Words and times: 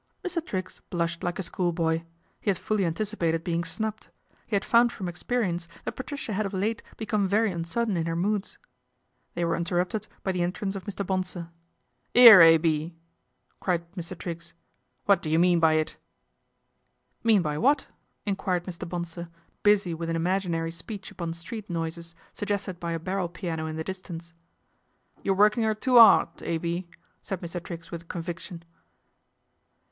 Mr. 0.25 0.43
Triggs 0.43 0.81
blushed 0.89 1.21
like 1.23 1.37
a 1.37 1.43
schoolboy. 1.43 2.01
He 2.39 2.49
had 2.49 2.57
fully 2.57 2.85
anticipated 2.87 3.43
being 3.43 3.63
snubbed. 3.63 4.07
He 4.47 4.55
had 4.55 4.65
found 4.65 4.91
from 4.91 5.07
experience 5.07 5.67
that 5.85 5.91
Patricia 5.95 6.33
had 6.33 6.43
of 6.47 6.55
late 6.55 6.81
become 6.97 7.27
very 7.27 7.51
uncertain 7.51 7.95
in 7.95 8.07
her 8.07 8.15
moods. 8.15 8.57
They 9.35 9.45
were 9.45 9.55
interrupted 9.55 10.07
by 10.23 10.31
the 10.31 10.41
entrance 10.41 10.75
of 10.75 10.85
Mr. 10.85 11.05
Bonsor." 11.05 11.51
'Ere, 12.15 12.41
A. 12.41 12.57
B.!" 12.57 12.95
cried 13.61 13.91
Mr. 13.93 14.17
Triggs" 14.17 14.55
What 15.05 15.21
dv 15.21 15.29
you 15.29 15.37
mean 15.37 15.59
by 15.59 15.73
it?"" 15.73 15.97
Mean 17.23 17.43
by 17.43 17.59
what?" 17.59 17.85
enquired 18.25 18.65
Mi. 18.65 18.73
Bonsor 18.79 19.29
busy 19.61 19.93
with 19.93 20.09
an 20.09 20.15
imaginary 20.15 20.71
speech 20.71 21.11
upon 21.11 21.33
street 21.35 21.69
noises, 21.69 22.15
suggested 22.33 22.79
by 22.79 22.93
a 22.93 22.99
barrel 22.99 23.29
piano 23.29 23.67
in 23.67 23.75
the 23.75 23.83
distance. 23.83 24.33
PATRICIA'S 24.33 25.25
INCONSTANCY 25.25 25.25
239" 25.25 25.25
You're 25.25 25.35
working 25.35 25.65
'er 25.65 25.75
too 25.75 25.97
'ard, 25.99 26.41
A. 26.41 26.57
B./' 26.57 26.89
said. 27.21 27.63
Triggs 27.63 27.91
with 27.91 28.07
conviction. 28.07 28.63